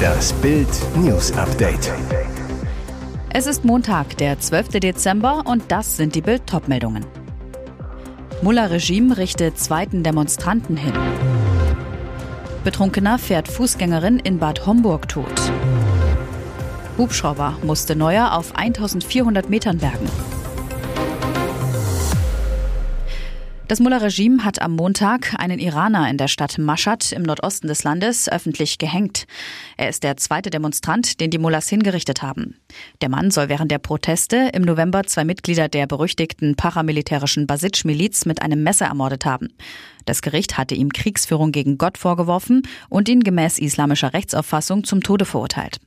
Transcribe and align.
Das 0.00 0.32
Bild 0.34 0.68
News 0.96 1.32
Update. 1.32 1.92
Es 3.32 3.46
ist 3.46 3.64
Montag, 3.64 4.16
der 4.18 4.38
12. 4.38 4.80
Dezember 4.80 5.42
und 5.46 5.62
das 5.68 5.96
sind 5.96 6.14
die 6.14 6.20
Bild 6.20 6.42
meldungen 6.66 7.06
Mullah-Regime 8.42 9.16
richtet 9.16 9.58
zweiten 9.58 10.02
Demonstranten 10.02 10.76
hin. 10.76 10.94
Betrunkener 12.64 13.18
fährt 13.18 13.48
Fußgängerin 13.48 14.18
in 14.18 14.38
Bad 14.38 14.66
Homburg 14.66 15.08
tot. 15.08 15.52
Hubschrauber 16.98 17.58
musste 17.62 17.96
Neuer 17.96 18.32
auf 18.32 18.56
1400 18.56 19.48
Metern 19.48 19.78
bergen. 19.78 20.08
Das 23.70 23.78
Mullah-Regime 23.78 24.44
hat 24.44 24.60
am 24.60 24.74
Montag 24.74 25.36
einen 25.38 25.60
Iraner 25.60 26.10
in 26.10 26.16
der 26.16 26.26
Stadt 26.26 26.58
Mashhad 26.58 27.12
im 27.12 27.22
Nordosten 27.22 27.68
des 27.68 27.84
Landes 27.84 28.28
öffentlich 28.28 28.78
gehängt. 28.78 29.28
Er 29.76 29.88
ist 29.88 30.02
der 30.02 30.16
zweite 30.16 30.50
Demonstrant, 30.50 31.20
den 31.20 31.30
die 31.30 31.38
Mullahs 31.38 31.68
hingerichtet 31.68 32.20
haben. 32.20 32.56
Der 33.00 33.08
Mann 33.08 33.30
soll 33.30 33.48
während 33.48 33.70
der 33.70 33.78
Proteste 33.78 34.50
im 34.54 34.62
November 34.62 35.04
zwei 35.04 35.24
Mitglieder 35.24 35.68
der 35.68 35.86
berüchtigten 35.86 36.56
paramilitärischen 36.56 37.46
Basij-Miliz 37.46 38.26
mit 38.26 38.42
einem 38.42 38.64
Messer 38.64 38.86
ermordet 38.86 39.24
haben. 39.24 39.50
Das 40.04 40.20
Gericht 40.20 40.58
hatte 40.58 40.74
ihm 40.74 40.92
Kriegsführung 40.92 41.52
gegen 41.52 41.78
Gott 41.78 41.96
vorgeworfen 41.96 42.62
und 42.88 43.08
ihn 43.08 43.22
gemäß 43.22 43.60
islamischer 43.60 44.12
Rechtsauffassung 44.12 44.82
zum 44.82 45.00
Tode 45.00 45.26
verurteilt. 45.26 45.78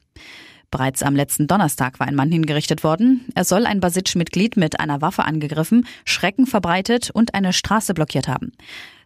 Bereits 0.74 1.04
am 1.04 1.16
letzten 1.16 1.46
Donnerstag 1.46 2.00
war 2.00 2.08
ein 2.08 2.16
Mann 2.16 2.32
hingerichtet 2.32 2.84
worden. 2.84 3.26
Er 3.36 3.44
soll 3.44 3.68
ein 3.68 3.80
Basitsch-Mitglied 3.80 4.58
mit 4.58 4.80
einer 4.80 5.04
Waffe 5.04 5.24
angegriffen, 5.24 5.86
Schrecken 6.04 6.48
verbreitet 6.48 7.12
und 7.12 7.36
eine 7.36 7.54
Straße 7.54 7.94
blockiert 7.94 8.28
haben. 8.28 8.54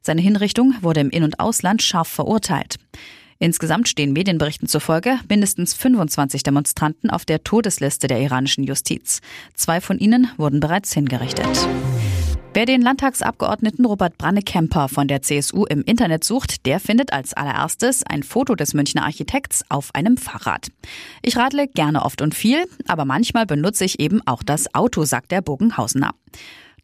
Seine 0.02 0.22
Hinrichtung 0.22 0.76
wurde 0.80 1.02
im 1.02 1.10
In- 1.10 1.26
und 1.26 1.42
Ausland 1.42 1.82
scharf 1.82 2.08
verurteilt. 2.08 2.78
Insgesamt 3.38 3.90
stehen 3.90 4.14
Medienberichten 4.14 4.70
zufolge 4.70 5.20
mindestens 5.28 5.74
25 5.74 6.42
Demonstranten 6.42 7.10
auf 7.10 7.26
der 7.26 7.44
Todesliste 7.44 8.08
der 8.08 8.22
iranischen 8.22 8.64
Justiz. 8.64 9.20
Zwei 9.54 9.82
von 9.82 10.00
ihnen 10.00 10.32
wurden 10.38 10.62
bereits 10.62 10.94
hingerichtet. 10.94 11.68
Wer 12.58 12.66
den 12.66 12.82
Landtagsabgeordneten 12.82 13.86
Robert 13.86 14.18
Brannekemper 14.18 14.90
von 14.90 15.08
der 15.08 15.22
CSU 15.22 15.66
im 15.66 15.84
Internet 15.84 16.24
sucht, 16.24 16.66
der 16.66 16.80
findet 16.80 17.14
als 17.14 17.36
allererstes 17.36 18.02
ein 18.04 18.24
Foto 18.24 18.56
des 18.56 18.74
Münchner 18.74 19.04
Architekts 19.04 19.64
auf 19.70 19.94
einem 19.94 20.18
Fahrrad. 20.18 20.70
Ich 21.22 21.38
radle 21.38 21.68
gerne 21.68 22.04
oft 22.04 22.20
und 22.24 22.34
viel, 22.34 22.66
aber 22.88 23.06
manchmal 23.06 23.46
benutze 23.46 23.86
ich 23.86 24.00
eben 24.00 24.26
auch 24.26 24.42
das 24.42 24.74
Auto, 24.74 25.04
sagt 25.04 25.32
der 25.32 25.44
Bogenhausener. 25.44 26.16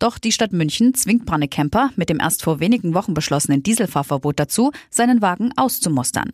Doch 0.04 0.20
die 0.20 0.34
Stadt 0.34 0.52
München 0.52 0.94
zwingt 0.94 1.26
Brannekemper 1.26 1.92
mit 1.96 2.10
dem 2.10 2.20
erst 2.20 2.44
vor 2.44 2.60
wenigen 2.60 2.94
Wochen 2.94 3.14
beschlossenen 3.14 3.64
Dieselfahrverbot 3.64 4.38
dazu, 4.38 4.74
seinen 4.90 5.22
Wagen 5.22 5.54
auszumustern. 5.56 6.30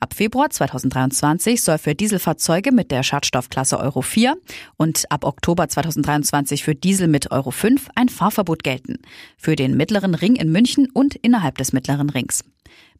Ab 0.00 0.12
Februar 0.12 0.50
2023 0.50 1.62
soll 1.62 1.78
für 1.78 1.94
Dieselfahrzeuge 1.94 2.72
mit 2.72 2.90
der 2.90 3.04
Schadstoffklasse 3.04 3.78
Euro 3.78 4.02
4 4.02 4.34
und 4.76 5.04
ab 5.12 5.22
Oktober 5.22 5.68
2023 5.68 6.64
für 6.64 6.74
Diesel 6.74 7.06
mit 7.06 7.30
Euro 7.30 7.52
5 7.52 7.90
ein 7.94 8.08
Fahrverbot 8.08 8.64
gelten. 8.64 8.96
Für 9.38 9.54
den 9.54 9.76
mittleren 9.76 10.16
Ring 10.16 10.34
in 10.34 10.50
München 10.50 10.88
und 10.92 11.14
innerhalb 11.14 11.58
des 11.58 11.72
mittleren 11.72 12.10
Rings. 12.10 12.42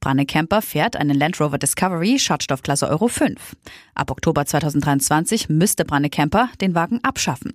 Branne 0.00 0.27
Camper 0.27 0.62
fährt 0.62 0.97
einen 0.97 1.19
Land 1.19 1.41
Rover 1.41 1.59
Discovery 1.59 2.19
Schadstoffklasse 2.19 2.89
Euro 2.89 3.09
5. 3.09 3.56
Ab 3.95 4.11
Oktober 4.11 4.47
2023 4.47 5.48
müsste 5.48 5.84
Branne 5.84 6.11
Camper 6.11 6.48
den 6.61 6.75
Wagen 6.75 7.00
abschaffen. 7.03 7.55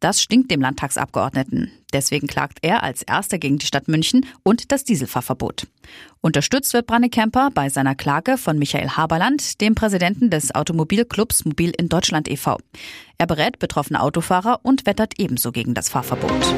Das 0.00 0.22
stinkt 0.22 0.50
dem 0.50 0.60
Landtagsabgeordneten. 0.60 1.72
Deswegen 1.92 2.28
klagt 2.28 2.58
er 2.62 2.82
als 2.82 3.02
erster 3.02 3.38
gegen 3.38 3.58
die 3.58 3.66
Stadt 3.66 3.88
München 3.88 4.26
und 4.42 4.70
das 4.70 4.84
Dieselfahrverbot. 4.84 5.66
Unterstützt 6.20 6.72
wird 6.72 6.86
Branne 6.86 7.10
Camper 7.10 7.50
bei 7.52 7.68
seiner 7.68 7.94
Klage 7.94 8.38
von 8.38 8.58
Michael 8.58 8.90
Haberland, 8.90 9.60
dem 9.60 9.74
Präsidenten 9.74 10.30
des 10.30 10.54
Automobilclubs 10.54 11.44
Mobil 11.46 11.72
in 11.76 11.88
Deutschland 11.88 12.28
e.V. 12.28 12.58
Er 13.16 13.26
berät 13.26 13.58
betroffene 13.58 14.00
Autofahrer 14.00 14.60
und 14.62 14.86
wettert 14.86 15.14
ebenso 15.18 15.50
gegen 15.50 15.74
das 15.74 15.88
Fahrverbot. 15.88 16.54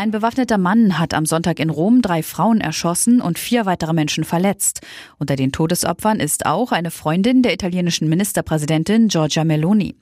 Ein 0.00 0.12
bewaffneter 0.12 0.56
Mann 0.56 0.98
hat 0.98 1.12
am 1.12 1.26
Sonntag 1.26 1.60
in 1.60 1.68
Rom 1.68 2.00
drei 2.00 2.22
Frauen 2.22 2.62
erschossen 2.62 3.20
und 3.20 3.38
vier 3.38 3.66
weitere 3.66 3.92
Menschen 3.92 4.24
verletzt. 4.24 4.80
Unter 5.18 5.36
den 5.36 5.52
Todesopfern 5.52 6.20
ist 6.20 6.46
auch 6.46 6.72
eine 6.72 6.90
Freundin 6.90 7.42
der 7.42 7.52
italienischen 7.52 8.08
Ministerpräsidentin 8.08 9.08
Giorgia 9.08 9.44
Meloni. 9.44 9.94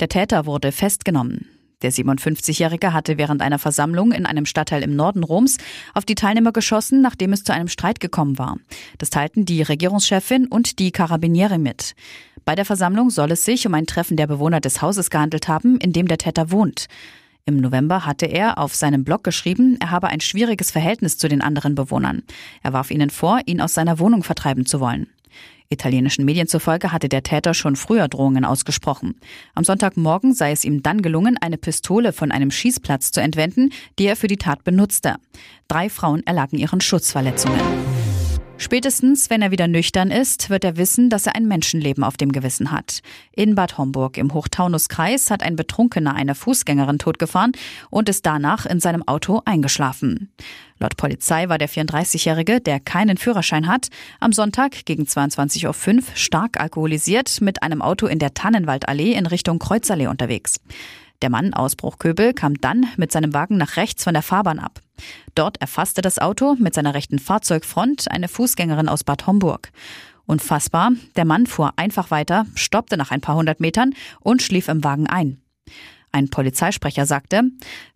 Der 0.00 0.08
Täter 0.08 0.46
wurde 0.46 0.72
festgenommen. 0.72 1.50
Der 1.82 1.92
57-Jährige 1.92 2.94
hatte 2.94 3.18
während 3.18 3.42
einer 3.42 3.58
Versammlung 3.58 4.12
in 4.12 4.24
einem 4.24 4.46
Stadtteil 4.46 4.82
im 4.82 4.96
Norden 4.96 5.22
Roms 5.22 5.58
auf 5.92 6.06
die 6.06 6.14
Teilnehmer 6.14 6.52
geschossen, 6.52 7.02
nachdem 7.02 7.34
es 7.34 7.44
zu 7.44 7.52
einem 7.52 7.68
Streit 7.68 8.00
gekommen 8.00 8.38
war. 8.38 8.56
Das 8.96 9.10
teilten 9.10 9.44
die 9.44 9.60
Regierungschefin 9.60 10.46
und 10.46 10.78
die 10.78 10.92
Carabinieri 10.92 11.58
mit. 11.58 11.94
Bei 12.46 12.54
der 12.54 12.64
Versammlung 12.64 13.10
soll 13.10 13.30
es 13.32 13.44
sich 13.44 13.66
um 13.66 13.74
ein 13.74 13.86
Treffen 13.86 14.16
der 14.16 14.28
Bewohner 14.28 14.60
des 14.60 14.80
Hauses 14.80 15.10
gehandelt 15.10 15.46
haben, 15.46 15.76
in 15.76 15.92
dem 15.92 16.08
der 16.08 16.16
Täter 16.16 16.50
wohnt. 16.50 16.86
Im 17.44 17.56
November 17.56 18.06
hatte 18.06 18.26
er 18.26 18.58
auf 18.58 18.74
seinem 18.74 19.02
Blog 19.02 19.24
geschrieben, 19.24 19.76
er 19.80 19.90
habe 19.90 20.08
ein 20.08 20.20
schwieriges 20.20 20.70
Verhältnis 20.70 21.18
zu 21.18 21.28
den 21.28 21.42
anderen 21.42 21.74
Bewohnern. 21.74 22.22
Er 22.62 22.72
warf 22.72 22.90
ihnen 22.92 23.10
vor, 23.10 23.40
ihn 23.46 23.60
aus 23.60 23.74
seiner 23.74 23.98
Wohnung 23.98 24.22
vertreiben 24.22 24.64
zu 24.64 24.78
wollen. 24.78 25.08
Italienischen 25.68 26.24
Medien 26.24 26.46
zufolge 26.46 26.92
hatte 26.92 27.08
der 27.08 27.22
Täter 27.22 27.54
schon 27.54 27.76
früher 27.76 28.06
Drohungen 28.06 28.44
ausgesprochen. 28.44 29.18
Am 29.54 29.64
Sonntagmorgen 29.64 30.34
sei 30.34 30.52
es 30.52 30.64
ihm 30.64 30.82
dann 30.82 31.02
gelungen, 31.02 31.36
eine 31.40 31.56
Pistole 31.56 32.12
von 32.12 32.30
einem 32.30 32.50
Schießplatz 32.50 33.10
zu 33.10 33.20
entwenden, 33.20 33.70
die 33.98 34.04
er 34.04 34.16
für 34.16 34.28
die 34.28 34.36
Tat 34.36 34.62
benutzte. 34.62 35.16
Drei 35.66 35.88
Frauen 35.88 36.24
erlagen 36.26 36.58
ihren 36.58 36.80
Schutzverletzungen. 36.80 37.58
Spätestens, 38.58 39.28
wenn 39.28 39.42
er 39.42 39.50
wieder 39.50 39.66
nüchtern 39.66 40.10
ist, 40.10 40.48
wird 40.48 40.64
er 40.64 40.76
wissen, 40.76 41.10
dass 41.10 41.26
er 41.26 41.34
ein 41.34 41.46
Menschenleben 41.46 42.04
auf 42.04 42.16
dem 42.16 42.32
Gewissen 42.32 42.70
hat. 42.70 43.00
In 43.32 43.54
Bad 43.54 43.76
Homburg 43.76 44.16
im 44.16 44.32
Hochtaunuskreis 44.32 45.30
hat 45.30 45.42
ein 45.42 45.56
Betrunkener 45.56 46.14
eine 46.14 46.34
Fußgängerin 46.34 46.98
totgefahren 46.98 47.52
und 47.90 48.08
ist 48.08 48.24
danach 48.24 48.66
in 48.66 48.80
seinem 48.80 49.06
Auto 49.06 49.42
eingeschlafen. 49.44 50.32
Laut 50.78 50.96
Polizei 50.96 51.48
war 51.48 51.58
der 51.58 51.68
34-Jährige, 51.68 52.60
der 52.60 52.80
keinen 52.80 53.16
Führerschein 53.16 53.68
hat, 53.68 53.88
am 54.20 54.32
Sonntag 54.32 54.84
gegen 54.84 55.04
22.05 55.04 55.96
Uhr 55.96 56.02
stark 56.14 56.60
alkoholisiert 56.60 57.40
mit 57.40 57.62
einem 57.62 57.82
Auto 57.82 58.06
in 58.06 58.18
der 58.18 58.34
Tannenwaldallee 58.34 59.12
in 59.12 59.26
Richtung 59.26 59.58
Kreuzallee 59.58 60.08
unterwegs. 60.08 60.60
Der 61.22 61.30
Mann 61.30 61.54
aus 61.54 61.76
Bruchköbel 61.76 62.34
kam 62.34 62.60
dann 62.60 62.86
mit 62.96 63.12
seinem 63.12 63.32
Wagen 63.32 63.56
nach 63.56 63.76
rechts 63.76 64.02
von 64.02 64.12
der 64.12 64.24
Fahrbahn 64.24 64.58
ab. 64.58 64.80
Dort 65.36 65.60
erfasste 65.60 66.02
das 66.02 66.18
Auto 66.18 66.56
mit 66.58 66.74
seiner 66.74 66.94
rechten 66.94 67.20
Fahrzeugfront 67.20 68.10
eine 68.10 68.26
Fußgängerin 68.26 68.88
aus 68.88 69.04
Bad 69.04 69.28
Homburg. 69.28 69.70
Unfassbar, 70.26 70.90
der 71.14 71.24
Mann 71.24 71.46
fuhr 71.46 71.74
einfach 71.76 72.10
weiter, 72.10 72.46
stoppte 72.56 72.96
nach 72.96 73.12
ein 73.12 73.20
paar 73.20 73.36
hundert 73.36 73.60
Metern 73.60 73.94
und 74.20 74.42
schlief 74.42 74.66
im 74.66 74.82
Wagen 74.82 75.06
ein. 75.06 75.40
Ein 76.10 76.28
Polizeisprecher 76.28 77.06
sagte, 77.06 77.42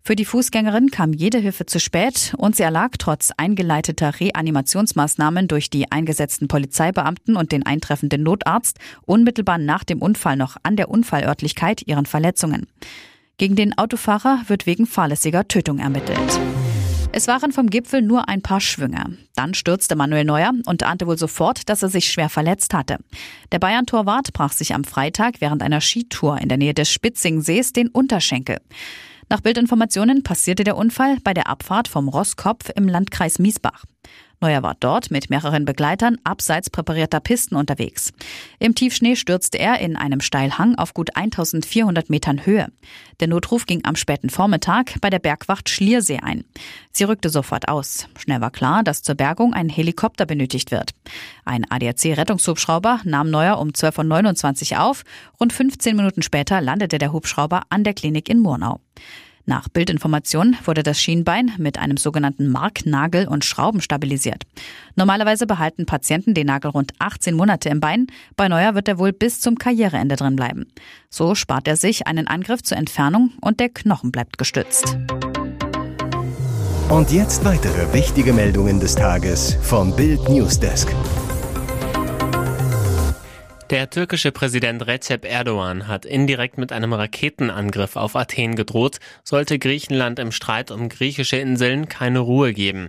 für 0.01 0.15
die 0.15 0.25
Fußgängerin 0.25 0.89
kam 0.89 1.13
jede 1.13 1.37
Hilfe 1.37 1.67
zu 1.67 1.79
spät 1.79 2.33
und 2.37 2.55
sie 2.55 2.63
erlag 2.63 2.91
trotz 2.97 3.31
eingeleiteter 3.37 4.19
Reanimationsmaßnahmen 4.19 5.47
durch 5.47 5.69
die 5.69 5.91
eingesetzten 5.91 6.47
Polizeibeamten 6.47 7.35
und 7.35 7.51
den 7.51 7.65
eintreffenden 7.65 8.23
Notarzt 8.23 8.79
unmittelbar 9.05 9.59
nach 9.59 9.83
dem 9.83 10.01
Unfall 10.01 10.35
noch 10.35 10.57
an 10.63 10.77
der 10.77 10.89
Unfallörtlichkeit 10.89 11.83
ihren 11.85 12.07
Verletzungen. 12.07 12.65
Gegen 13.39 13.55
den 13.55 13.77
Autofahrer 13.77 14.41
wird 14.47 14.65
wegen 14.65 14.87
fahrlässiger 14.87 15.47
Tötung 15.47 15.77
ermittelt. 15.77 16.39
Es 17.11 17.27
waren 17.27 17.51
vom 17.51 17.69
Gipfel 17.69 18.01
nur 18.01 18.27
ein 18.27 18.41
paar 18.41 18.59
Schwünge. 18.59 19.15
Dann 19.35 19.53
stürzte 19.53 19.95
Manuel 19.95 20.25
Neuer 20.25 20.53
und 20.65 20.81
ahnte 20.81 21.05
wohl 21.05 21.19
sofort, 21.19 21.69
dass 21.69 21.83
er 21.83 21.89
sich 21.89 22.11
schwer 22.11 22.29
verletzt 22.29 22.73
hatte. 22.73 22.97
Der 23.51 23.59
Bayern-Torwart 23.59 24.33
brach 24.33 24.53
sich 24.53 24.73
am 24.73 24.83
Freitag 24.83 25.35
während 25.39 25.61
einer 25.61 25.81
Skitour 25.81 26.39
in 26.39 26.49
der 26.49 26.57
Nähe 26.57 26.73
des 26.73 26.91
Spitzingsees 26.91 27.73
den 27.73 27.89
Unterschenkel. 27.89 28.57
Nach 29.29 29.41
Bildinformationen 29.41 30.23
passierte 30.23 30.63
der 30.63 30.75
Unfall 30.75 31.17
bei 31.23 31.35
der 31.35 31.47
Abfahrt 31.47 31.87
vom 31.87 32.07
Rosskopf 32.07 32.71
im 32.75 32.87
Landkreis 32.87 33.37
Miesbach. 33.37 33.83
Neuer 34.39 34.61
war 34.61 34.75
dort 34.79 35.09
mit 35.09 35.31
mehreren 35.31 35.65
Begleitern 35.65 36.17
abseits 36.23 36.69
präparierter 36.69 37.19
Pisten 37.19 37.55
unterwegs. 37.55 38.13
Im 38.59 38.75
Tiefschnee 38.75 39.15
stürzte 39.15 39.57
er 39.57 39.79
in 39.79 39.95
einem 39.95 40.21
Steilhang 40.21 40.75
auf 40.75 40.93
gut 40.93 41.15
1400 41.15 42.09
Metern 42.11 42.45
Höhe. 42.45 42.67
Der 43.19 43.27
Notruf 43.27 43.65
ging 43.65 43.83
am 43.83 43.95
späten 43.95 44.29
Vormittag 44.29 45.01
bei 45.01 45.09
der 45.09 45.17
Bergwacht 45.17 45.69
Schliersee 45.69 46.19
ein. 46.21 46.43
Sie 46.91 47.03
rückte 47.03 47.29
sofort 47.29 47.67
aus. 47.67 48.07
Schnell 48.17 48.39
war 48.41 48.51
klar, 48.51 48.83
dass 48.83 49.01
zur 49.01 49.15
Bergung 49.15 49.55
ein 49.55 49.69
Helikopter 49.69 50.27
benötigt 50.27 50.69
wird. 50.69 50.91
Ein 51.43 51.65
ADAC-Rettungshubschrauber 51.69 53.01
nahm 53.05 53.31
Neuer 53.31 53.57
um 53.59 53.69
12.29 53.69 54.73
Uhr 54.73 54.83
auf. 54.83 55.03
Rund 55.39 55.51
15 55.51 55.95
Minuten 55.95 56.21
später 56.21 56.61
landete 56.61 56.99
der 56.99 57.11
Hubschrauber 57.11 57.63
an 57.69 57.83
der 57.83 57.95
Klinik 57.95 58.29
in 58.29 58.39
Murnau. 58.39 58.79
Nach 59.49 59.69
Bildinformation 59.69 60.57
wurde 60.65 60.83
das 60.83 61.01
Schienbein 61.01 61.53
mit 61.57 61.79
einem 61.79 61.95
sogenannten 61.95 62.49
Marknagel 62.49 63.29
und 63.29 63.45
Schrauben 63.45 63.79
stabilisiert. 63.79 64.43
Normalerweise 64.97 65.47
behalten 65.47 65.85
Patienten 65.85 66.33
den 66.33 66.47
Nagel 66.47 66.71
rund 66.71 66.91
18 66.99 67.33
Monate 67.33 67.69
im 67.69 67.79
Bein. 67.79 68.07
Bei 68.35 68.49
Neuer 68.49 68.75
wird 68.75 68.89
er 68.89 68.99
wohl 68.99 69.13
bis 69.13 69.39
zum 69.39 69.55
Karriereende 69.55 70.17
drin 70.17 70.35
bleiben. 70.35 70.67
So 71.09 71.33
spart 71.33 71.65
er 71.69 71.77
sich 71.77 72.07
einen 72.07 72.27
Angriff 72.27 72.61
zur 72.61 72.77
Entfernung 72.77 73.31
und 73.39 73.61
der 73.61 73.69
Knochen 73.69 74.11
bleibt 74.11 74.37
gestützt. 74.37 74.97
Und 76.89 77.11
jetzt 77.13 77.45
weitere 77.45 77.93
wichtige 77.93 78.33
Meldungen 78.33 78.81
des 78.81 78.95
Tages 78.95 79.57
vom 79.61 79.95
Bild 79.95 80.27
Newsdesk. 80.27 80.89
Der 83.69 83.89
türkische 83.89 84.31
Präsident 84.31 84.87
Recep 84.87 85.25
Erdogan 85.25 85.89
hat 85.89 86.05
indirekt 86.05 86.57
mit 86.57 86.71
einem 86.71 86.93
Raketenangriff 86.93 87.97
auf 87.97 88.15
Athen 88.15 88.55
gedroht, 88.55 88.99
sollte 89.25 89.59
Griechenland 89.59 90.19
im 90.19 90.31
Streit 90.31 90.71
um 90.71 90.87
griechische 90.87 91.35
Inseln 91.35 91.89
keine 91.89 92.19
Ruhe 92.19 92.53
geben. 92.53 92.87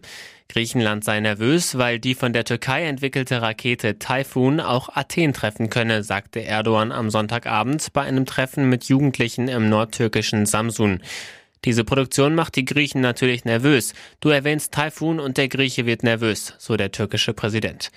Griechenland 0.48 1.02
sei 1.02 1.18
nervös, 1.18 1.78
weil 1.78 1.98
die 1.98 2.14
von 2.14 2.32
der 2.32 2.44
Türkei 2.44 2.84
entwickelte 2.84 3.42
Rakete 3.42 3.98
Typhoon 3.98 4.60
auch 4.60 4.88
Athen 4.94 5.32
treffen 5.32 5.68
könne, 5.68 6.04
sagte 6.04 6.44
Erdogan 6.44 6.92
am 6.92 7.10
Sonntagabend 7.10 7.92
bei 7.92 8.02
einem 8.02 8.24
Treffen 8.24 8.68
mit 8.68 8.84
Jugendlichen 8.84 9.48
im 9.48 9.68
nordtürkischen 9.68 10.46
Samsun. 10.46 11.02
Diese 11.64 11.82
Produktion 11.82 12.36
macht 12.36 12.54
die 12.54 12.64
Griechen 12.64 13.00
natürlich 13.00 13.44
nervös. 13.44 13.94
Du 14.20 14.28
erwähnst 14.28 14.72
Typhoon 14.72 15.18
und 15.18 15.38
der 15.38 15.48
Grieche 15.48 15.86
wird 15.86 16.04
nervös, 16.04 16.54
so 16.58 16.76
der 16.76 16.92
türkische 16.92 17.34
Präsident. 17.34 17.90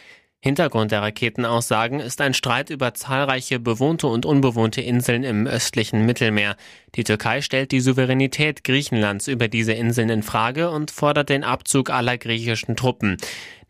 Hintergrund 0.43 0.91
der 0.91 1.03
Raketenaussagen 1.03 1.99
ist 1.99 2.19
ein 2.19 2.33
Streit 2.33 2.71
über 2.71 2.95
zahlreiche 2.95 3.59
bewohnte 3.59 4.07
und 4.07 4.25
unbewohnte 4.25 4.81
Inseln 4.81 5.23
im 5.23 5.45
östlichen 5.45 6.03
Mittelmeer. 6.07 6.55
Die 6.95 7.03
Türkei 7.03 7.41
stellt 7.41 7.71
die 7.71 7.79
Souveränität 7.79 8.63
Griechenlands 8.63 9.27
über 9.27 9.47
diese 9.47 9.73
Inseln 9.73 10.09
in 10.09 10.23
Frage 10.23 10.71
und 10.71 10.89
fordert 10.89 11.29
den 11.29 11.43
Abzug 11.43 11.91
aller 11.91 12.17
griechischen 12.17 12.75
Truppen. 12.75 13.17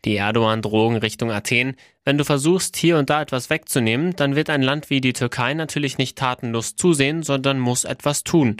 Die 0.06 0.16
Erdogan-Drohung 0.16 0.96
Richtung 0.96 1.30
Athen. 1.30 1.76
Wenn 2.06 2.16
du 2.16 2.24
versuchst, 2.24 2.78
hier 2.78 2.96
und 2.96 3.10
da 3.10 3.20
etwas 3.20 3.50
wegzunehmen, 3.50 4.16
dann 4.16 4.34
wird 4.34 4.48
ein 4.48 4.62
Land 4.62 4.88
wie 4.88 5.02
die 5.02 5.12
Türkei 5.12 5.52
natürlich 5.52 5.98
nicht 5.98 6.16
tatenlos 6.16 6.74
zusehen, 6.74 7.22
sondern 7.22 7.58
muss 7.58 7.84
etwas 7.84 8.24
tun. 8.24 8.56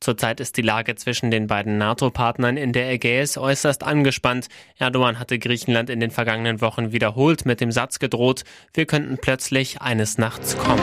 Zurzeit 0.00 0.40
ist 0.40 0.56
die 0.56 0.62
Lage 0.62 0.94
zwischen 0.94 1.30
den 1.30 1.48
beiden 1.48 1.76
NATO-Partnern 1.76 2.56
in 2.56 2.72
der 2.72 2.90
Ägäis 2.90 3.36
äußerst 3.36 3.82
angespannt. 3.82 4.48
Erdogan 4.76 5.18
hatte 5.18 5.38
Griechenland 5.38 5.90
in 5.90 6.00
den 6.00 6.10
vergangenen 6.10 6.60
Wochen 6.60 6.92
wiederholt 6.92 7.46
mit 7.46 7.60
dem 7.60 7.72
Satz 7.72 7.98
gedroht, 7.98 8.44
wir 8.74 8.86
könnten 8.86 9.18
plötzlich 9.18 9.80
eines 9.80 10.18
Nachts 10.18 10.56
kommen. 10.56 10.80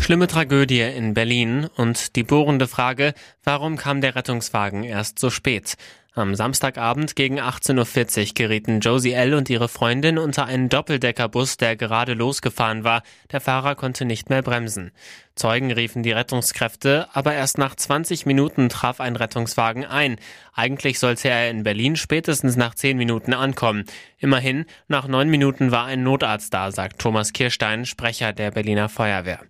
Schlimme 0.00 0.26
Tragödie 0.26 0.82
in 0.82 1.14
Berlin 1.14 1.68
und 1.76 2.16
die 2.16 2.24
bohrende 2.24 2.68
Frage, 2.68 3.14
warum 3.42 3.78
kam 3.78 4.02
der 4.02 4.14
Rettungswagen 4.14 4.84
erst 4.84 5.18
so 5.18 5.30
spät? 5.30 5.76
Am 6.16 6.36
Samstagabend 6.36 7.16
gegen 7.16 7.40
18.40 7.40 8.20
Uhr 8.20 8.34
gerieten 8.34 8.78
Josie 8.78 9.14
L. 9.14 9.34
und 9.34 9.50
ihre 9.50 9.66
Freundin 9.66 10.16
unter 10.16 10.44
einen 10.44 10.68
Doppeldeckerbus, 10.68 11.56
der 11.56 11.74
gerade 11.74 12.14
losgefahren 12.14 12.84
war. 12.84 13.02
Der 13.32 13.40
Fahrer 13.40 13.74
konnte 13.74 14.04
nicht 14.04 14.30
mehr 14.30 14.42
bremsen. 14.42 14.92
Zeugen 15.36 15.72
riefen 15.72 16.04
die 16.04 16.12
Rettungskräfte, 16.12 17.08
aber 17.12 17.34
erst 17.34 17.58
nach 17.58 17.74
20 17.74 18.24
Minuten 18.24 18.68
traf 18.68 19.00
ein 19.00 19.16
Rettungswagen 19.16 19.84
ein. 19.84 20.16
Eigentlich 20.52 21.00
sollte 21.00 21.28
er 21.28 21.50
in 21.50 21.64
Berlin 21.64 21.96
spätestens 21.96 22.54
nach 22.56 22.76
10 22.76 22.96
Minuten 22.96 23.34
ankommen. 23.34 23.84
Immerhin, 24.18 24.64
nach 24.86 25.08
9 25.08 25.28
Minuten 25.28 25.72
war 25.72 25.86
ein 25.86 26.04
Notarzt 26.04 26.54
da, 26.54 26.70
sagt 26.70 27.00
Thomas 27.00 27.32
Kirstein, 27.32 27.84
Sprecher 27.84 28.32
der 28.32 28.52
Berliner 28.52 28.88
Feuerwehr. 28.88 29.40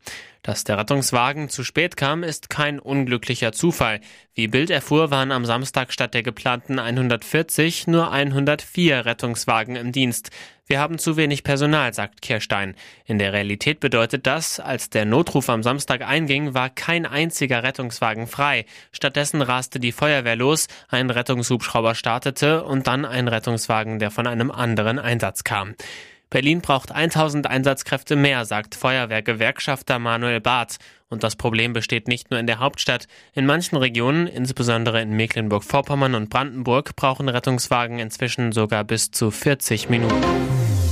Dass 0.44 0.62
der 0.62 0.76
Rettungswagen 0.76 1.48
zu 1.48 1.64
spät 1.64 1.96
kam, 1.96 2.22
ist 2.22 2.50
kein 2.50 2.78
unglücklicher 2.78 3.52
Zufall. 3.52 4.00
Wie 4.34 4.46
Bild 4.46 4.68
erfuhr, 4.68 5.10
waren 5.10 5.32
am 5.32 5.46
Samstag 5.46 5.90
statt 5.90 6.12
der 6.12 6.22
geplanten 6.22 6.78
140 6.78 7.86
nur 7.86 8.10
104 8.10 9.06
Rettungswagen 9.06 9.74
im 9.76 9.90
Dienst. 9.90 10.30
Wir 10.66 10.80
haben 10.80 10.98
zu 10.98 11.18
wenig 11.18 11.44
Personal, 11.44 11.92
sagt 11.92 12.22
Kirstein. 12.22 12.74
In 13.04 13.18
der 13.18 13.34
Realität 13.34 13.80
bedeutet 13.80 14.26
das, 14.26 14.60
als 14.60 14.88
der 14.88 15.04
Notruf 15.04 15.50
am 15.50 15.62
Samstag 15.62 16.00
einging, 16.00 16.54
war 16.54 16.70
kein 16.70 17.04
einziger 17.04 17.62
Rettungswagen 17.62 18.26
frei. 18.26 18.64
Stattdessen 18.90 19.42
raste 19.42 19.78
die 19.78 19.92
Feuerwehr 19.92 20.36
los, 20.36 20.68
ein 20.88 21.10
Rettungshubschrauber 21.10 21.94
startete 21.94 22.64
und 22.64 22.86
dann 22.86 23.04
ein 23.04 23.28
Rettungswagen, 23.28 23.98
der 23.98 24.10
von 24.10 24.26
einem 24.26 24.50
anderen 24.50 24.98
Einsatz 24.98 25.44
kam. 25.44 25.74
Berlin 26.34 26.62
braucht 26.62 26.90
1000 26.90 27.46
Einsatzkräfte 27.46 28.16
mehr, 28.16 28.44
sagt 28.44 28.74
Feuerwehrgewerkschafter 28.74 30.00
Manuel 30.00 30.40
Barth. 30.40 30.78
Und 31.08 31.22
das 31.22 31.36
Problem 31.36 31.72
besteht 31.72 32.08
nicht 32.08 32.32
nur 32.32 32.40
in 32.40 32.48
der 32.48 32.58
Hauptstadt. 32.58 33.06
In 33.34 33.46
manchen 33.46 33.76
Regionen, 33.76 34.26
insbesondere 34.26 35.00
in 35.00 35.12
Mecklenburg-Vorpommern 35.12 36.16
und 36.16 36.30
Brandenburg, 36.30 36.96
brauchen 36.96 37.28
Rettungswagen 37.28 38.00
inzwischen 38.00 38.50
sogar 38.50 38.82
bis 38.82 39.12
zu 39.12 39.30
40 39.30 39.90
Minuten. 39.90 40.24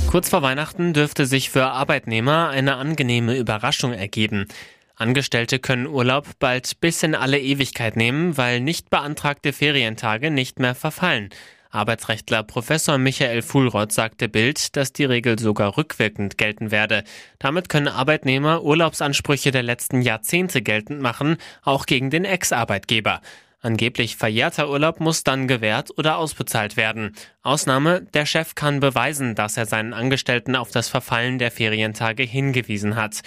Kurz 0.07 0.29
vor 0.29 0.43
Weihnachten 0.43 0.93
dürfte 0.93 1.25
sich 1.25 1.49
für 1.49 1.65
Arbeitnehmer 1.65 2.47
eine 2.47 2.77
angenehme 2.77 3.37
Überraschung 3.37 3.91
ergeben. 3.91 4.47
Angestellte 4.95 5.59
können 5.59 5.87
Urlaub 5.87 6.25
bald 6.39 6.79
bis 6.79 7.03
in 7.03 7.15
alle 7.15 7.41
Ewigkeit 7.41 7.97
nehmen, 7.97 8.37
weil 8.37 8.61
nicht 8.61 8.89
beantragte 8.89 9.51
Ferientage 9.51 10.31
nicht 10.31 10.59
mehr 10.59 10.73
verfallen. 10.73 11.31
Arbeitsrechtler 11.73 12.43
Professor 12.43 12.97
Michael 12.97 13.41
Fuhlrott 13.41 13.91
sagte 13.91 14.29
Bild, 14.29 14.75
dass 14.75 14.93
die 14.93 15.05
Regel 15.05 15.39
sogar 15.39 15.77
rückwirkend 15.77 16.37
gelten 16.37 16.71
werde. 16.71 17.03
Damit 17.39 17.69
können 17.69 17.87
Arbeitnehmer 17.87 18.63
Urlaubsansprüche 18.63 19.51
der 19.51 19.63
letzten 19.63 20.01
Jahrzehnte 20.01 20.61
geltend 20.61 21.01
machen, 21.01 21.37
auch 21.63 21.85
gegen 21.85 22.09
den 22.09 22.25
Ex-Arbeitgeber. 22.25 23.21
Angeblich 23.61 24.17
verjährter 24.17 24.69
Urlaub 24.69 24.99
muss 24.99 25.23
dann 25.23 25.47
gewährt 25.47 25.97
oder 25.97 26.17
ausbezahlt 26.17 26.75
werden. 26.75 27.15
Ausnahme, 27.43 28.01
der 28.13 28.25
Chef 28.25 28.55
kann 28.55 28.81
beweisen, 28.81 29.35
dass 29.35 29.55
er 29.55 29.65
seinen 29.65 29.93
Angestellten 29.93 30.57
auf 30.57 30.69
das 30.69 30.89
Verfallen 30.89 31.39
der 31.39 31.49
Ferientage 31.49 32.23
hingewiesen 32.23 32.97
hat. 32.97 33.21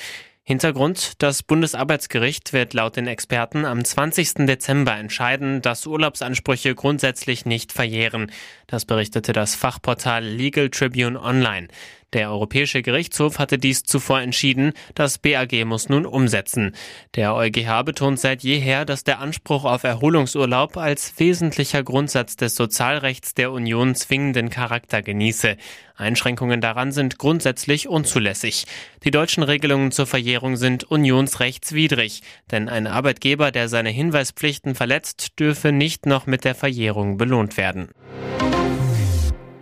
Hintergrund, 0.49 1.21
das 1.25 1.43
Bundesarbeitsgericht 1.43 2.53
wird 2.53 2.73
laut 2.73 2.95
den 2.95 3.09
Experten 3.09 3.65
am 3.65 3.85
20. 3.85 4.47
Dezember 4.47 4.95
entscheiden, 4.95 5.61
dass 5.61 5.89
Urlaubsansprüche 5.89 6.77
grundsätzlich 6.77 7.47
nicht 7.47 7.73
verjähren. 7.73 8.31
Das 8.69 8.85
berichtete 8.85 9.33
das 9.33 9.57
Fachportal 9.57 10.23
Legal 10.23 10.71
Tribune 10.71 11.21
Online. 11.21 11.67
Der 12.13 12.31
Europäische 12.31 12.83
Gerichtshof 12.83 13.41
hatte 13.41 13.59
dies 13.59 13.83
zuvor 13.83 14.21
entschieden, 14.21 14.73
das 14.95 15.19
BAG 15.19 15.65
muss 15.65 15.89
nun 15.89 16.07
umsetzen. 16.07 16.73
Der 17.17 17.35
EuGH 17.35 17.83
betont 17.85 18.21
seit 18.21 18.45
jeher, 18.45 18.85
dass 18.85 19.03
der 19.03 19.19
Anspruch 19.19 19.65
auf 19.65 19.83
Erholungsurlaub 19.83 20.77
als 20.77 21.19
wesentlicher 21.19 21.83
Grundsatz 21.83 22.37
des 22.37 22.55
Sozialrechts 22.55 23.35
der 23.35 23.51
Union 23.51 23.97
zwingenden 23.97 24.51
Charakter 24.51 25.03
genieße. 25.03 25.57
Einschränkungen 25.97 26.61
daran 26.61 26.93
sind 26.93 27.19
grundsätzlich 27.19 27.89
unzulässig. 27.89 28.67
Die 29.03 29.11
deutschen 29.11 29.43
Regelungen 29.43 29.91
zur 29.91 30.07
Verjährung 30.07 30.57
sind 30.57 30.85
unionsrechtswidrig, 30.85 32.23
denn 32.53 32.69
ein 32.69 32.87
Arbeitgeber, 32.87 33.51
der 33.51 33.69
seine 33.69 33.91
Hinweispflichten 33.91 34.77
verletzt, 34.77 35.41
dürfe 35.41 35.73
nicht 35.73 36.07
noch 36.07 36.27
mit 36.27 36.45
der 36.45 36.55
Verjährung 36.55 37.17
belohnt 37.17 37.57
werden. 37.57 37.89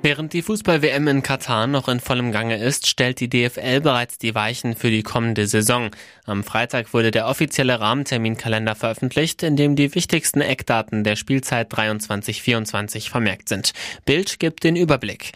Während 0.05 0.35
die 0.35 0.43
Fußball-WM 0.43 1.09
in 1.09 1.23
Katar 1.23 1.67
noch 1.67 1.89
in 1.89 1.99
vollem 1.99 2.31
Gange 2.31 2.59
ist, 2.59 2.89
stellt 2.89 3.21
die 3.21 3.31
DFL 3.31 3.81
bereits 3.81 4.19
die 4.19 4.35
Weichen 4.35 4.77
für 4.77 4.91
die 4.91 5.03
kommende 5.03 5.47
Saison. 5.47 5.93
Am 6.27 6.45
Freitag 6.45 6.93
wurde 6.93 7.11
der 7.11 7.27
offizielle 7.27 7.81
Rahmenterminkalender 7.81 8.75
veröffentlicht, 8.75 9.43
in 9.43 9.57
dem 9.57 9.77
die 9.77 9.95
wichtigsten 9.95 10.43
Eckdaten 10.43 11.05
der 11.05 11.17
Spielzeit 11.17 11.73
23-24 11.73 13.09
vermerkt 13.09 13.49
sind. 13.49 13.73
Bild 14.05 14.39
gibt 14.39 14.65
den 14.65 14.77
Überblick. 14.77 15.33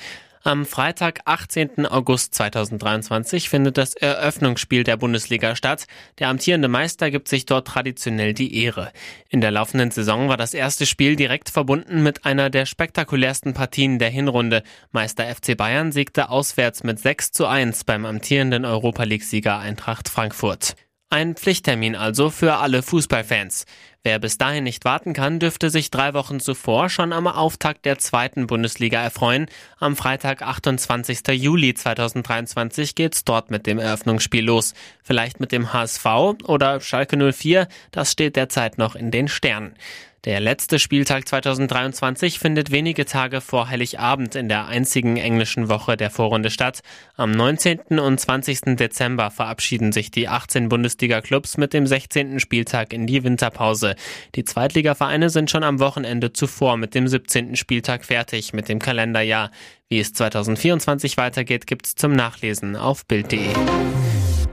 Am 0.49 0.65
Freitag, 0.65 1.21
18. 1.27 1.85
August 1.85 2.35
2023, 2.35 3.51
findet 3.51 3.77
das 3.77 3.93
Eröffnungsspiel 3.93 4.83
der 4.83 4.97
Bundesliga 4.97 5.55
statt. 5.55 5.87
Der 6.19 6.29
amtierende 6.29 6.69
Meister 6.69 7.11
gibt 7.11 7.29
sich 7.29 7.45
dort 7.45 7.67
traditionell 7.67 8.33
die 8.33 8.65
Ehre. 8.65 8.91
In 9.29 9.43
der 9.43 9.51
laufenden 9.51 9.91
Saison 9.91 10.31
war 10.31 10.39
das 10.39 10.55
erste 10.55 10.87
Spiel 10.87 11.17
direkt 11.17 11.51
verbunden 11.51 12.03
mit 12.03 12.25
einer 12.25 12.49
der 12.49 12.65
spektakulärsten 12.65 13.53
Partien 13.53 13.99
der 13.99 14.09
Hinrunde. 14.09 14.63
Meister 14.91 15.27
FC 15.27 15.55
Bayern 15.55 15.93
siegte 15.93 16.31
auswärts 16.31 16.83
mit 16.83 16.99
6 16.99 17.33
zu 17.33 17.47
1 17.47 17.85
beim 17.85 18.07
amtierenden 18.07 18.65
Europa 18.65 19.03
League-Sieger 19.03 19.59
Eintracht 19.59 20.09
Frankfurt. 20.09 20.77
Ein 21.11 21.37
Pflichttermin 21.37 21.97
also 21.97 22.29
für 22.29 22.57
alle 22.57 22.83
Fußballfans. 22.83 23.65
Wer 24.03 24.19
bis 24.19 24.37
dahin 24.37 24.65
nicht 24.65 24.85
warten 24.85 25.15
kann, 25.15 25.39
dürfte 25.39 25.71
sich 25.71 25.91
drei 25.91 26.13
Wochen 26.13 26.39
zuvor 26.39 26.91
schon 26.91 27.15
am 27.15 27.27
Auftakt 27.27 27.87
der 27.87 27.99
zweiten 27.99 28.47
Bundesliga 28.47 29.01
erfreuen. 29.01 29.47
Am 29.79 29.97
Freitag, 29.97 30.43
28. 30.43 31.27
Juli 31.29 31.73
2023 31.73 32.95
geht's 32.95 33.25
dort 33.25 33.51
mit 33.51 33.67
dem 33.67 33.79
Eröffnungsspiel 33.79 34.45
los. 34.45 34.75
Vielleicht 35.03 35.41
mit 35.41 35.51
dem 35.51 35.73
HSV 35.73 36.05
oder 36.45 36.79
Schalke 36.83 37.33
04, 37.33 37.69
das 37.91 38.13
steht 38.13 38.37
derzeit 38.37 38.77
noch 38.77 38.95
in 38.95 39.11
den 39.11 39.29
Sternen. 39.29 39.77
Der 40.25 40.41
letzte 40.41 40.81
Spieltag 40.81 41.29
2023 41.29 42.41
findet 42.41 42.73
wenige 42.73 43.05
Tage 43.05 43.41
vor 43.41 43.69
Heiligabend 43.69 44.35
in 44.35 44.49
der 44.49 44.67
einzigen 44.67 45.17
englischen 45.17 45.69
Woche 45.69 45.97
der 45.97 46.11
Vorrunde 46.11 46.51
statt. 46.51 46.81
Am 47.17 47.31
19. 47.31 48.01
und 48.01 48.19
20. 48.19 48.77
Dezember 48.77 49.31
verabschieden 49.31 49.93
sich 49.93 50.11
die 50.11 50.27
18 50.27 50.69
Bundesliga-Clubs 50.69 51.57
mit 51.57 51.73
dem 51.73 51.87
16. 51.87 52.41
Spieltag 52.41 52.93
in 52.93 53.07
die 53.07 53.23
Winterpause. 53.23 53.95
Die 54.35 54.45
Zweitligavereine 54.45 55.31
sind 55.31 55.53
schon 55.53 55.63
am 55.63 55.79
Wochenende 55.79 56.33
zuvor 56.33 56.77
mit 56.77 56.97
dem 56.97 57.07
17. 57.07 57.55
Spieltag 57.55 58.05
fertig 58.05 58.53
mit 58.53 58.69
dem 58.69 58.81
Kalenderjahr. 58.81 59.53
Wie 59.89 60.01
es 60.01 60.13
2024 60.13 61.17
weitergeht, 61.17 61.69
gibt's 61.69 61.95
zum 61.95 62.13
Nachlesen 62.13 62.75
auf 62.75 63.07
Bild.de. 63.07 63.55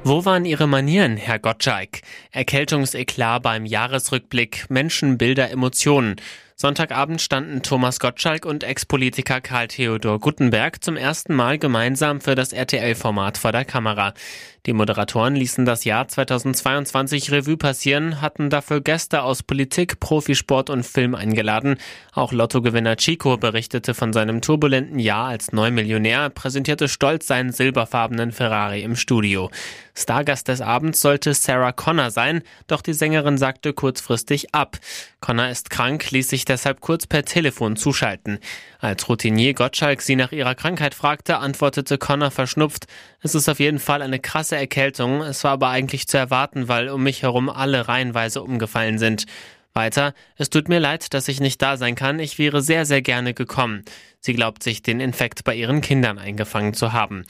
Wo 0.08 0.24
waren 0.24 0.46
Ihre 0.46 0.68
Manieren, 0.68 1.18
Herr 1.18 1.40
Gottschalk? 1.40 2.02
Erkältungseklar 2.30 3.40
beim 3.40 3.66
Jahresrückblick, 3.66 4.70
Menschen, 4.70 5.18
Bilder, 5.18 5.50
Emotionen. 5.50 6.18
Sonntagabend 6.56 7.24
standen 7.24 7.64
Thomas 7.64 8.00
Gottschalk 8.00 8.46
und 8.46 8.64
Ex-Politiker 8.64 9.42
Karl 9.42 9.68
Theodor 9.68 10.20
Guttenberg 10.20 10.84
zum 10.84 10.96
ersten 10.96 11.34
Mal 11.34 11.58
gemeinsam 11.58 12.22
für 12.22 12.36
das 12.36 12.54
RTL-Format 12.54 13.40
vor 13.40 13.52
der 13.52 13.66
Kamera. 13.66 14.14
Die 14.65 14.74
Moderatoren 14.74 15.36
ließen 15.36 15.63
das 15.63 15.84
Jahr 15.84 16.07
2022 16.07 17.31
Revue 17.31 17.55
passieren, 17.55 18.19
hatten 18.19 18.50
dafür 18.50 18.81
Gäste 18.81 19.22
aus 19.22 19.43
Politik, 19.43 20.00
Profisport 20.00 20.72
und 20.72 20.84
Film 20.84 21.13
eingeladen. 21.13 21.77
Auch 22.13 22.31
Lottogewinner 22.31 22.95
Chico 22.95 23.38
berichtete 23.38 23.93
von 23.93 24.12
seinem 24.12 24.41
turbulenten 24.41 24.98
Jahr 24.98 25.27
als 25.27 25.51
Neumillionär, 25.51 26.31
präsentierte 26.31 26.88
stolz 26.88 27.27
seinen 27.27 27.51
silberfarbenen 27.51 28.31
Ferrari 28.31 28.81
im 28.81 28.95
Studio. 28.95 29.51
Stargast 29.93 30.48
des 30.48 30.62
Abends 30.62 31.00
sollte 31.00 31.36
Sarah 31.36 31.72
Connor 31.72 32.10
sein, 32.10 32.41
doch 32.65 32.81
die 32.81 32.93
Sängerin 32.93 33.38
sagte 33.38 33.72
kurzfristig 33.72 34.53
ab. 34.55 34.77
Connor 35.22 35.48
ist 35.48 35.69
krank, 35.69 36.10
ließ 36.10 36.27
sich 36.27 36.43
deshalb 36.43 36.81
kurz 36.81 37.05
per 37.05 37.24
Telefon 37.24 37.75
zuschalten. 37.75 38.39
Als 38.79 39.07
Routinier 39.07 39.53
Gottschalk 39.53 40.01
sie 40.01 40.15
nach 40.15 40.31
ihrer 40.31 40.53
Krankheit 40.53 40.95
fragte, 40.95 41.38
antwortete 41.38 41.98
Connor 41.98 42.31
verschnupft, 42.31 42.88
es 43.22 43.34
ist 43.34 43.50
auf 43.50 43.60
jeden 43.60 43.79
Fall 43.79 44.03
eine 44.03 44.19
krasse 44.19 44.55
Erkältung, 44.58 45.22
es 45.22 45.44
war 45.44 45.52
aber 45.52 45.70
eigentlich 45.70 46.08
zu 46.08 46.18
erwarten, 46.18 46.68
weil 46.68 46.90
um 46.90 47.04
mich 47.04 47.22
herum 47.24 47.50
alle 47.50 47.88
reihenweise 47.88 48.42
umgefallen 48.42 48.98
sind. 48.98 49.26
Weiter, 49.74 50.14
es 50.38 50.50
tut 50.50 50.70
mir 50.70 50.80
leid, 50.80 51.14
dass 51.14 51.28
ich 51.28 51.42
nicht 51.42 51.62
da 51.62 51.76
sein 51.78 51.96
kann, 51.96 52.20
ich 52.20 52.40
wäre 52.40 52.62
sehr, 52.62 52.86
sehr 52.86 53.02
gerne 53.02 53.34
gekommen. 53.34 53.84
Sie 54.20 54.34
glaubt 54.34 54.64
sich 54.64 54.82
den 54.82 55.00
Infekt 55.00 55.44
bei 55.44 55.54
ihren 55.54 55.82
Kindern 55.82 56.18
eingefangen 56.18 56.74
zu 56.74 56.94
haben. 56.94 57.26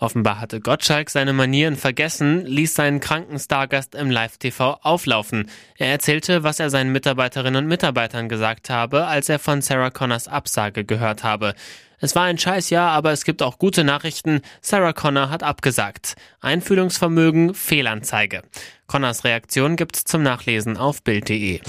Offenbar 0.00 0.40
hatte 0.40 0.60
Gottschalk 0.60 1.10
seine 1.10 1.34
Manieren 1.34 1.76
vergessen, 1.76 2.46
ließ 2.46 2.74
seinen 2.74 3.00
kranken 3.00 3.38
Stargast 3.38 3.94
im 3.94 4.10
Live-TV 4.10 4.78
auflaufen. 4.80 5.50
Er 5.76 5.88
erzählte, 5.88 6.42
was 6.42 6.58
er 6.58 6.70
seinen 6.70 6.90
Mitarbeiterinnen 6.90 7.64
und 7.64 7.68
Mitarbeitern 7.68 8.30
gesagt 8.30 8.70
habe, 8.70 9.06
als 9.06 9.28
er 9.28 9.38
von 9.38 9.60
Sarah 9.60 9.90
Connors 9.90 10.26
Absage 10.26 10.86
gehört 10.86 11.22
habe. 11.22 11.54
Es 11.98 12.16
war 12.16 12.24
ein 12.24 12.38
Scheißjahr, 12.38 12.90
aber 12.90 13.12
es 13.12 13.24
gibt 13.24 13.42
auch 13.42 13.58
gute 13.58 13.84
Nachrichten. 13.84 14.40
Sarah 14.62 14.94
Connor 14.94 15.28
hat 15.28 15.42
abgesagt. 15.42 16.14
Einfühlungsvermögen, 16.40 17.52
Fehlanzeige. 17.52 18.42
Connors 18.86 19.24
Reaktion 19.24 19.76
gibt's 19.76 20.04
zum 20.04 20.22
Nachlesen 20.22 20.78
auf 20.78 21.02
Bild.de. 21.02 21.60